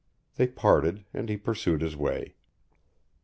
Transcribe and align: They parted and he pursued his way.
They 0.35 0.47
parted 0.47 1.05
and 1.13 1.29
he 1.29 1.37
pursued 1.37 1.81
his 1.81 1.95
way. 1.95 2.33